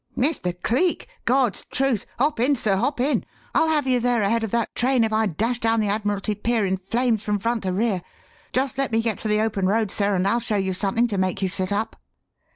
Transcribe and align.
"Mr. 0.17 0.59
Cleek? 0.63 1.07
God's 1.25 1.63
truth! 1.65 2.07
Hop 2.17 2.39
in 2.39 2.55
sir, 2.55 2.75
hop 2.75 2.99
in! 2.99 3.23
I'll 3.53 3.69
have 3.69 3.85
you 3.85 3.99
there 3.99 4.23
ahead 4.23 4.43
of 4.43 4.49
that 4.49 4.73
train 4.73 5.03
if 5.03 5.13
I 5.13 5.27
dash 5.27 5.59
down 5.59 5.79
the 5.79 5.89
Admiralty 5.89 6.33
Pier 6.33 6.65
in 6.65 6.77
flames 6.77 7.21
from 7.21 7.37
front 7.37 7.61
to 7.61 7.71
rear. 7.71 8.01
Just 8.51 8.79
let 8.79 8.91
me 8.91 9.03
get 9.03 9.19
to 9.19 9.27
the 9.27 9.41
open 9.41 9.67
road, 9.67 9.91
sir, 9.91 10.15
and 10.15 10.27
I'll 10.27 10.39
show 10.39 10.55
you 10.57 10.73
something 10.73 11.07
to 11.09 11.19
make 11.19 11.43
you 11.43 11.47
sit 11.47 11.71
up." 11.71 11.97